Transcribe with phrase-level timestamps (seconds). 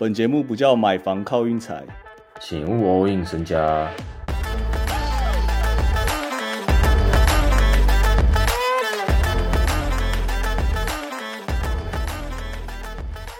[0.00, 1.84] 本节目不叫买房靠运财，
[2.40, 3.92] 请勿 all in 身家。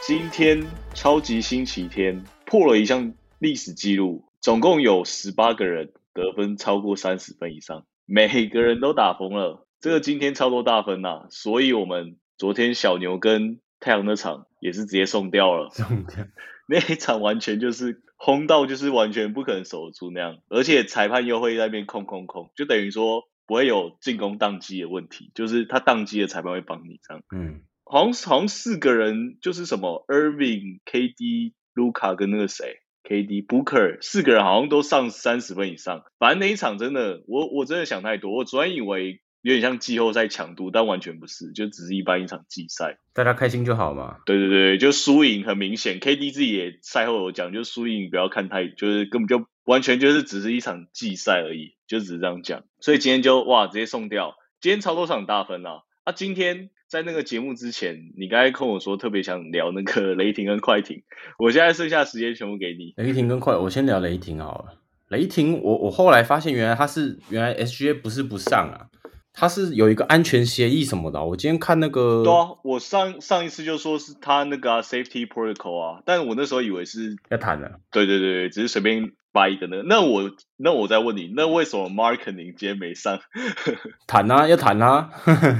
[0.00, 9.66] 今天超级星期天破了一项历史记录，总共有十八个人得分超过三十分以上，每个人都打疯了。
[9.78, 15.70] 这个今天超多大分呐、所以我们昨天小牛跟太阳那场也是直接送掉了。
[15.70, 16.26] 送掉
[16.68, 27.22] 那一场完全就是轰到，就是完全不可能守得住那样，而且裁判又会在那边控控控，就等于说不会有进攻宕机的问题，就是他宕机的裁判会帮你这样。
[27.32, 42.98] 嗯，好像好像四个人就是什么 Irving、KD、卢卡跟那个谁 KD、Booker 四个人好像都上三十分以上，反正那一场真的，我我真的想太多，我昨天以为有点像季后赛强度，但完全不是，就只是一般一场季赛。
[43.14, 44.16] 大家开心就好嘛。
[44.26, 52.64] 对对对，就输赢很明显，KD 自己也赛后有讲，就输赢不要看太，就是根本就完全就是只是一场季赛而已，就只是这样讲。
[52.80, 55.82] 所以今天就哇直接送掉，今天超多场大分啊！
[56.02, 61.04] 啊，今天在那个节目之前，你刚才跟我说特别想聊那个 雷霆跟快艇，
[61.38, 62.94] 我现在剩下时间全部给你。
[62.96, 64.82] 雷霆跟快，我先聊雷霆好了。
[65.08, 68.90] 雷霆，我我后来发现原来他是原来 SGA 不是不上啊，
[69.38, 71.24] 他是有一个安全协议什么的啊。
[71.24, 79.82] 我今天看那个，对啊，我上上一次就说是他那个啊、safety protocol 啊，但我那时候以为是要谈了，对对对，只是随便掰一个那个。
[79.82, 83.20] 那我那我再问你，那为什么 Marketing 今天没上？
[84.08, 85.10] 谈啊，要谈啊。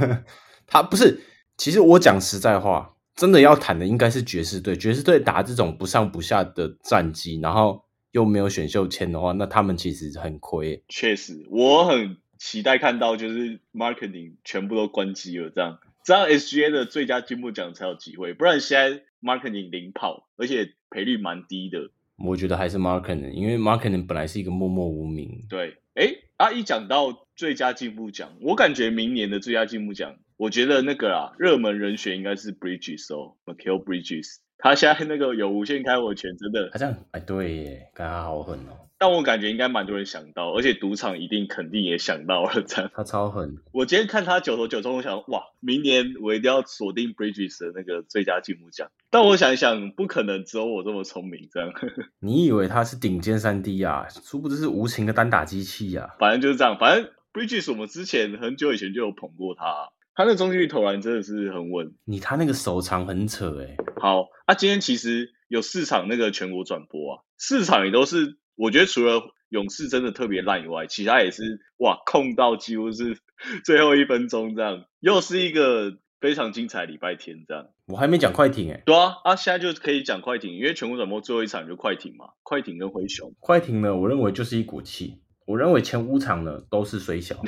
[0.66, 1.20] 他不是，
[1.58, 4.74] 其实我讲实在话，真的要谈的应该是爵士队。
[4.74, 10.82] 爵士队打这种不上不下的战绩，然后又没有选秀签的话，那他们其实很亏欸。
[10.88, 21.90] 确实，我很期待看到就是 Marketing 全部都关机了，这样这样 SGA 的最佳进步奖才有机会，不然现在 Marketing 零跑，而且赔率蛮低的。
[22.18, 25.44] 我觉得还是 marketing，因为 marketing 本来是一个默默无名。
[25.50, 42.90] 对，哎，啊，一讲到最佳进步奖，我感觉明年的最佳进步奖，我觉得那个啊，热门人选应该是 Bridges 哦 m i c h a e l Bridges，他现在那个有无限开火权，真的他这样，哎，对耶，看他好狠哦，但我感觉应该蛮多人想到，而且赌场一定肯定也想到了这样。
[42.94, 43.58] 他超狠。
[43.72, 48.90] 我今天看他九投九中，我想哇，明年我一定要锁定 Bridges 的那个最佳进步奖。
[49.10, 51.70] 但我想一想，不可能只有我这么聪明，这样，
[52.20, 54.06] 你以为他是顶尖三 D 啊？
[54.08, 56.16] 殊不知是无情的单打机器啊！
[56.18, 56.78] 反正就是这样。
[56.78, 61.94] 反正 Bridges 我们之前很久以前就有捧过他，他那中距离投篮真的是很稳。
[62.06, 73.18] 你他那个手长很扯哎，好啊，今天其实有四场那个全国转播啊，四场也都是，我觉得除了勇士真的特别烂以外，其他也是哇控到几乎是
[73.62, 77.68] 最后一分钟这样，又是一个非常精彩的礼拜天这样。
[77.86, 83.34] 我还没讲快艇哎，对啊，啊现在就可以讲快艇，因为全国转播最后一场就快艇嘛，快艇跟灰熊。
[83.38, 85.20] 快艇呢，我认为就是一股气。
[85.46, 87.36] 我认为前五场呢都是水小。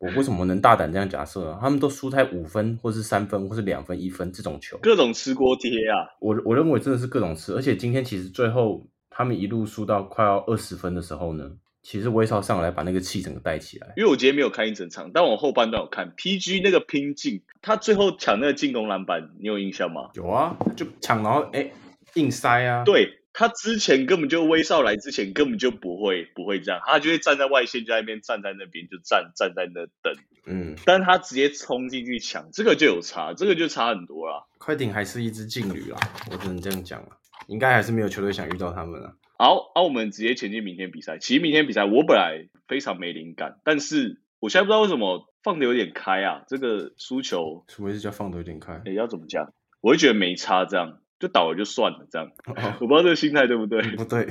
[0.00, 1.58] 我为什么能大胆这样假设呢？
[1.60, 4.78] 他们都输在五分，或是三分，或是两分、一分这种球。
[4.82, 6.08] 各种吃锅贴啊！
[6.20, 11.50] 我我认为真的是各种吃，而且今天其实最后他们一路输到快要二十分的时候呢，
[11.82, 13.92] 其实威少上来把那个气整个带起来。
[13.94, 20.08] 因为我今天没有看一整场，但我后半段有看 PG 那个拼劲，他最后抢那个进攻篮板，你有印象吗？
[20.14, 21.70] 有啊，就抢然后哎
[22.14, 22.84] 硬塞啊。
[22.84, 30.14] 对他之前根本就威少来之前根本就不会不会这样，他就会站在外线，就在那边站在那边就站站在那等，
[30.46, 34.44] 嗯，但他直接冲进去抢，这个就有差，这个就差很多啦。
[34.58, 35.98] 快艇还是一支劲旅啦，
[36.30, 37.08] 我只能这样讲了。
[37.46, 39.16] 应该还是没有球队想遇到他们了。
[39.38, 41.18] 好，啊，我们直接前进明天比赛。
[41.18, 46.42] 其实明天比赛我本来非常没灵感，但是我现在不知道为什么放的有点开啊。
[46.46, 48.82] 这个输球，什么意思叫放的有点开？
[48.84, 49.52] 哎，要怎么讲？
[49.80, 52.32] 我会觉得没差，这样就倒了就算了，这样。
[52.46, 53.82] 哦 我不知道这个心态对不对。
[53.94, 54.26] 不对，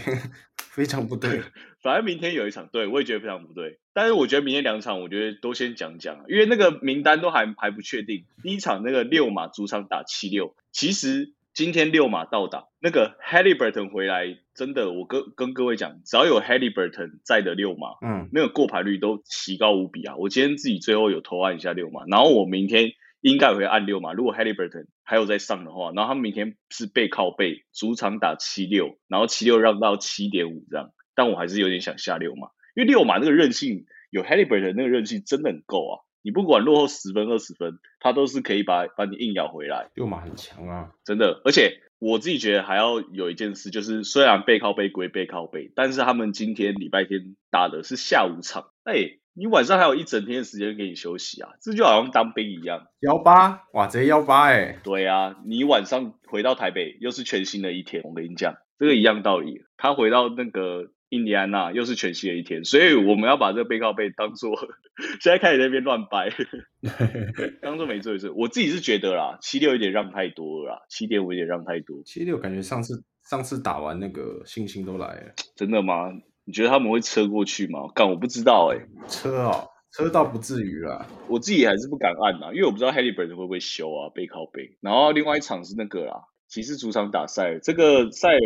[0.58, 1.42] 非常不对。
[1.82, 3.80] 反正明天有一场，对我也觉得非常不对。
[3.94, 8.26] 但是我觉得明天两场，我觉得都先讲讲，因为那个名单都还还不确定。
[8.44, 20.16] 第一场那个六马主场打七六，其实今天六马到达，那个 Halliburton 回来，真的，我跟跟各位讲，只要有 Halliburton 在的六马，嗯，那个过牌率都奇高无比啊！
[20.18, 24.14] 我今天自己最后有投按一下六马，然后我明天应该会按六嘛。
[24.14, 36.00] 如果 Halliburton 还有在上的话，然后他们明天是背靠背，主场打七六，然后七六让到七点五这样，但我还是有点想下六嘛，因为六马那个韧性有 Halliburton 那个韧性真的很够啊！
[36.22, 39.90] 你不管落后十分二十分，他都是可以把把你硬咬回来。
[39.96, 52.88] 六马很强啊，真的，而且我自己觉得还要有一件事，就是虽然背靠背归背靠背，但是他们今天礼拜天打的是下午场，哎，你晚上还有一整天的时间给你休息啊，这就好像当兵一样。
[53.00, 59.62] 幺八，哇，直接幺八哎，对啊，你晚上回到台北又是全新的一天，我跟你讲，这个一样道理。
[59.78, 64.52] 他回到那个印第安纳又是全新的一天，所以我们要把这个背靠背当做
[65.22, 66.30] 现在开始在那边乱掰，
[67.64, 68.30] 当做没做一次。
[68.32, 72.04] 我自己是觉得啦，七六有点让太多了啦，七点五有点让太多。
[72.04, 76.12] 七六感觉上次上次打完那个信心都来了，真的吗？
[76.50, 77.82] 你觉得他们会车过去吗？
[77.94, 81.06] 干，我不知道哎、车哦，车倒不至于啦。
[81.28, 84.76] 我自己还是不敢按啊，因为我不知道 Halliburton 会不会修啊，背靠背。
[84.82, 88.40] 然后另外一场是那个啦，骑士主场打塞尔，这个塞尔，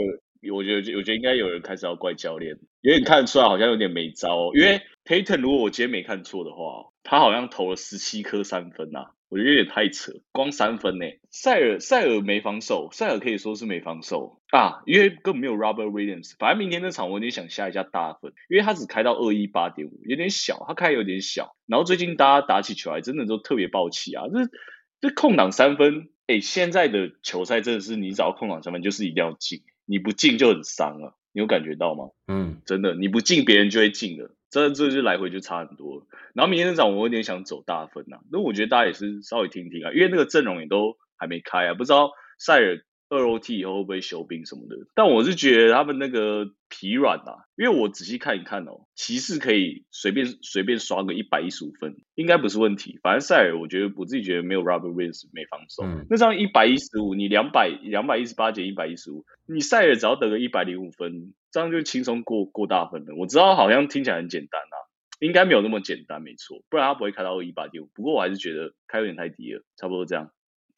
[0.53, 11.05] 我觉得我觉得应该有人开始要怪教练，有点看得出来好像有点没招、哦，因为 Payton 如果我今天没看错的话，他好像投了十七颗三分啊，我觉得有点太扯，光三分呢。
[11.31, 16.35] 塞尔塞尔没防守，塞尔可以说是没防守啊，因为根本没有 Robert Williams。
[16.37, 21.55] 反正明天那场我有点想下一下大分，因为他只开到二一八点五，有点小，他开有点小。
[21.65, 32.09] 然后最近大家打起球来真的都特别爆气啊，这这空档三分，哎，现在的球赛真的是你只要空档三分就是一定要进，你不进就很伤啊，你有感觉到吗？
[32.27, 36.05] 嗯，真的，你不进别人就会进的，这这就来回就差很多。
[36.35, 44.75] 然后明天那场我有点想走大分啊，那我觉得大家也是稍微听听啊，因为那个阵容也都还没开啊，不知道塞尔二 OT 以后会不会休兵什么的。
[44.95, 52.99] 但我是觉得他们那个疲软啊，因为我仔细看一看哦，骑士可以随便随便刷个一百一十五分，应该不是问题。
[53.03, 63.15] 反正塞尔我觉得我自己觉得没有 Robert Williams 没防守，嗯那这样一百一十五，你两百两百一十八减一百一十五，你塞尔只要得个一百零五分，这样就轻松过过大分了。
[63.15, 64.75] 我知道好像听起来很简单啊，
[65.19, 67.89] 应该没有那么简单，没错，不然他不会开到二一八点五。
[67.93, 70.31] 不过我还是觉得开有点太低了，差不多这样。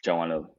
[0.03, 0.53] 讲完了，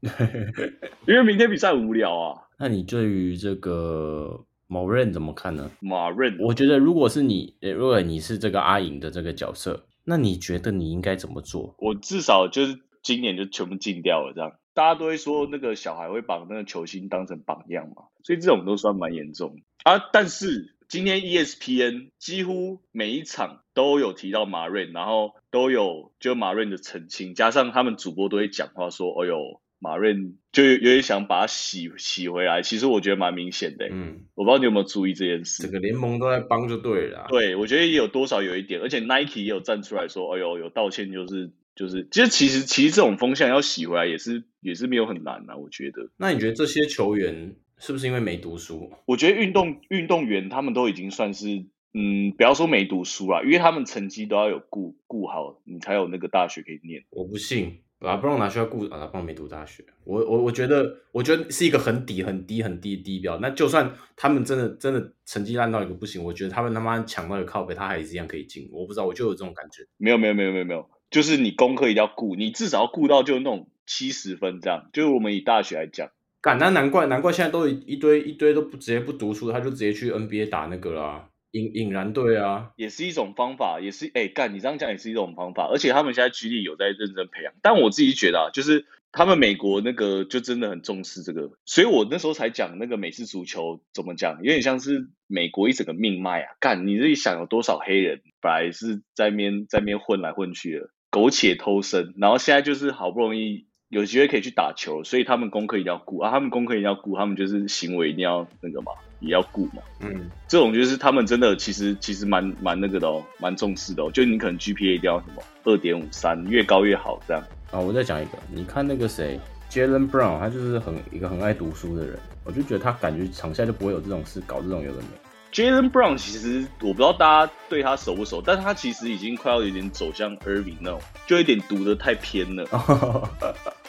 [1.06, 2.48] 因为明天比赛无聊啊。
[2.58, 5.70] 那你对于这个某人怎么看呢？
[5.80, 11.76] 马润，我觉得如果是你，呃如果你是这个阿颖的这个角色，那你觉得你应该怎么做？
[11.78, 19.98] 我至少就是今年就全部禁掉了，这样大家都会说那个小孩会把那个球星当成榜样嘛，所以这种都算蛮严重啊。
[20.12, 29.62] 但是今天 E ESPN 几乎每一场都有提到马瑞，然后都有就马瑞的澄清，加上他们主播都会讲话说，哎呦。
[29.78, 30.16] 马瑞
[30.52, 35.64] 就有有点想把他洗洗回来，其实我觉得蛮明显的、欸嗯，我不知道你有没有注意这件事。
[35.64, 37.26] 整个联盟都在帮就对了啦。
[37.28, 46.08] 对，我觉得也有多少有一点，而且 Nike 也有站出来说，哎呦，有道歉就是就是，其实其实其实这种风向要洗回来也是也是没有很难啊，我觉得。
[46.16, 48.90] 那你觉得这些球员是不是因为没读书？
[49.04, 57.04] 我觉得运动运动员他们都已经算是，嗯，不要说没读书啦，因为他们成绩都要有顾顾好，你才有那个大学可以念。
[57.10, 59.84] 我不信，拉布朗哪需要顾啊，拉布朗没读大学。
[60.04, 63.38] 我我我觉得，我觉得是一个很底、很低、很低的低标。
[63.38, 68.66] 那就算他们真的真的成绩烂到一个不行，我觉得他们他妈抢到一个靠背，他还是一样可以进。
[68.72, 69.82] 我不知道，我就有这种感觉。
[69.98, 74.90] 没有没有没有没有没有，就是你功课一定要顾，你至少要顾到就那种七十分这样。
[74.92, 76.10] 就是我们以大学来讲。
[76.42, 82.72] 干，那难怪难怪现在都一一堆一堆都不直接不读书，他就直接去 NBA 打那个啦，引引燃队啊。
[82.76, 103.64] 也是一种方法，也是哎干，你这样讲也是一种方法，而且他们现在局里有在认真培养，但我自己觉得啊，就是他们美国那个就真的很重视这个，所以我那时候才讲那个美式足球怎么讲，有点像是美国一整个命脉啊，干你自己想有多少黑人本来是在面在面混来混去的，苟且偷生，然后现在就是好不容易。
[103.88, 108.90] 有机会可以去打球，所以他们功课一定要顾啊，他们功课一定要顾，他们就是行为一定要那个嘛，
[109.20, 109.80] 也要顾嘛。
[110.00, 114.10] 嗯，这种就是他们真的其实其实蛮蛮那个的哦，蛮重视的哦。
[114.12, 117.40] 就你可能 GPA 一定要什么二点五三，越高越好这样。
[117.70, 119.38] 啊，我再讲一个，你看那个谁
[119.70, 125.08] ，Jalen Brown，他就是很一个很爱读书的人，我就觉得他感觉场下就不会有这种事，搞这种有的没。
[125.56, 132.66] Jalen Brown 其实我不知道大家对他熟不熟，但他其实已经快要有点走向 Irving 那种，就有点读的太偏了。